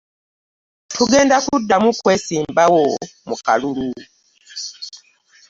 Tagenda 0.93 1.37
kuddamu 1.45 1.89
kwesimbawo 2.01 2.83
mu 3.27 3.35
kalulu. 3.45 3.89